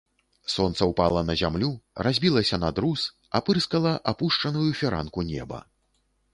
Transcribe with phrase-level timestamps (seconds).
[0.53, 1.69] Сонца ўпала на зямлю,
[2.07, 3.05] разбілася на друз,
[3.43, 5.65] апырскала апушчаную фіранку неба.